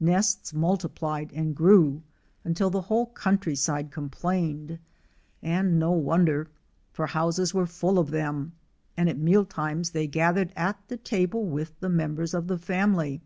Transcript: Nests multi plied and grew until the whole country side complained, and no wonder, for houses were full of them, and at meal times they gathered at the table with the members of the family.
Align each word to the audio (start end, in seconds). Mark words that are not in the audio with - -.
Nests 0.00 0.52
multi 0.52 0.88
plied 0.88 1.30
and 1.32 1.54
grew 1.54 2.02
until 2.42 2.70
the 2.70 2.80
whole 2.80 3.06
country 3.06 3.54
side 3.54 3.92
complained, 3.92 4.80
and 5.44 5.78
no 5.78 5.92
wonder, 5.92 6.50
for 6.92 7.06
houses 7.06 7.54
were 7.54 7.66
full 7.68 7.96
of 7.96 8.10
them, 8.10 8.50
and 8.96 9.08
at 9.08 9.16
meal 9.16 9.44
times 9.44 9.90
they 9.90 10.08
gathered 10.08 10.52
at 10.56 10.76
the 10.88 10.96
table 10.96 11.44
with 11.46 11.78
the 11.78 11.88
members 11.88 12.34
of 12.34 12.48
the 12.48 12.58
family. 12.58 13.22